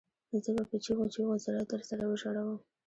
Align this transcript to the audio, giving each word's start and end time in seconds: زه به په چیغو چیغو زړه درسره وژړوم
زه 0.43 0.51
به 0.55 0.63
په 0.69 0.77
چیغو 0.83 1.05
چیغو 1.13 1.35
زړه 1.45 1.61
درسره 1.71 2.03
وژړوم 2.05 2.57